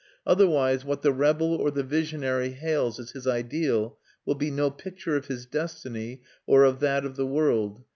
Otherwise 0.25 0.83
what 0.83 1.03
the 1.03 1.11
rebel 1.13 1.53
or 1.53 1.69
the 1.69 1.83
visionary 1.83 2.53
hails 2.53 2.99
as 2.99 3.11
his 3.11 3.27
ideal 3.27 3.99
will 4.25 4.33
be 4.33 4.49
no 4.49 4.71
picture 4.71 5.15
of 5.15 5.27
his 5.27 5.45
destiny 5.45 6.23
or 6.47 6.63
of 6.63 6.79
that 6.79 7.05
of 7.05 7.17
the 7.17 7.27
world. 7.27 7.83